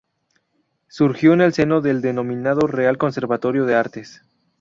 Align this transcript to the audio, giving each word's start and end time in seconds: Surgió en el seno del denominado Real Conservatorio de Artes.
Surgió 0.87 1.33
en 1.33 1.41
el 1.41 1.53
seno 1.53 1.79
del 1.79 2.01
denominado 2.01 2.61
Real 2.65 2.97
Conservatorio 2.97 3.65
de 3.65 3.75
Artes. 3.75 4.23